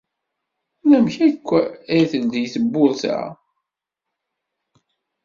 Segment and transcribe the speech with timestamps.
[0.83, 1.47] Ulamek akk
[1.93, 3.17] ara teldey tewwurt-a.